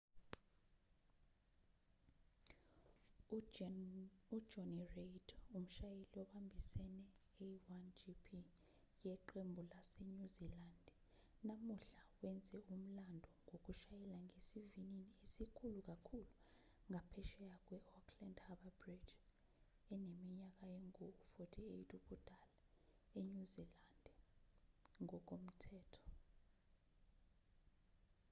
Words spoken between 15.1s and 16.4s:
esikhulu kakhulu